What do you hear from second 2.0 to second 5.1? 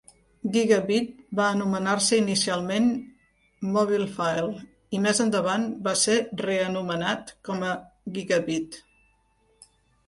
inicialment MobilPhile i